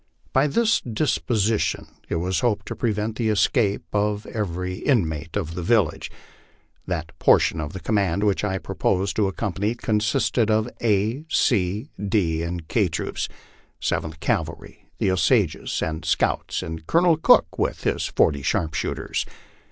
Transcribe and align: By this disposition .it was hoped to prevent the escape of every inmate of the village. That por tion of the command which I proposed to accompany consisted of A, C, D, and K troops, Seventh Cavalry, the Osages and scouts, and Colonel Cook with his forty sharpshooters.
By 0.33 0.47
this 0.47 0.81
disposition 0.81 1.85
.it 2.09 2.15
was 2.15 2.39
hoped 2.39 2.65
to 2.69 2.75
prevent 2.75 3.17
the 3.17 3.29
escape 3.29 3.83
of 3.93 4.25
every 4.25 4.77
inmate 4.79 5.37
of 5.37 5.53
the 5.53 5.61
village. 5.61 6.09
That 6.87 7.11
por 7.19 7.37
tion 7.37 7.61
of 7.61 7.73
the 7.73 7.79
command 7.79 8.23
which 8.23 8.43
I 8.43 8.57
proposed 8.57 9.15
to 9.17 9.27
accompany 9.27 9.75
consisted 9.75 10.49
of 10.49 10.67
A, 10.81 11.23
C, 11.29 11.91
D, 12.03 12.41
and 12.41 12.67
K 12.67 12.87
troops, 12.87 13.29
Seventh 13.79 14.19
Cavalry, 14.19 14.89
the 14.97 15.11
Osages 15.11 15.83
and 15.83 16.03
scouts, 16.03 16.63
and 16.63 16.87
Colonel 16.87 17.15
Cook 17.15 17.59
with 17.59 17.83
his 17.83 18.07
forty 18.07 18.41
sharpshooters. 18.41 19.27